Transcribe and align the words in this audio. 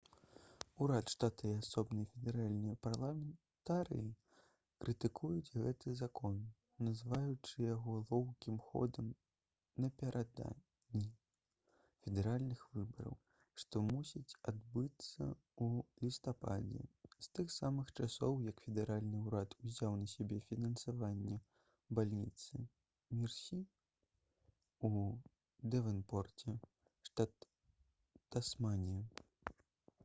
урад 0.83 1.09
штата 1.13 1.43
і 1.49 1.55
асобныя 1.63 2.07
федэральныя 2.11 2.77
парламентарыі 2.85 4.05
крытыкуюць 4.83 5.53
гэты 5.65 5.93
закон 5.99 6.39
называючы 6.87 7.65
яго 7.67 7.97
лоўкім 8.13 8.55
ходам 8.71 9.11
напярэдадні 9.85 11.03
федэральных 12.07 12.63
выбараў 12.79 13.19
што 13.65 13.83
мусяць 13.91 14.37
адбыцца 14.53 15.27
ў 15.29 15.87
лістападзе 16.07 16.81
з 17.15 17.29
тых 17.37 17.53
самых 17.59 17.93
часоў 18.01 18.41
як 18.49 18.65
федэральны 18.67 19.21
ўрад 19.29 19.57
узяў 19.69 19.99
на 20.03 20.09
сябе 20.19 20.41
фінансаванне 20.51 21.37
бальніцы 21.99 22.65
мерсі 23.21 23.61
ў 24.79 25.73
дэвонпорце 25.75 26.59
штат 27.13 27.51
тасманія 28.29 29.27